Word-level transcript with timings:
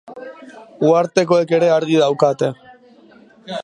Uhartekoek 0.87 1.55
ere 1.59 1.71
argi 1.77 2.01
daukate. 2.07 2.53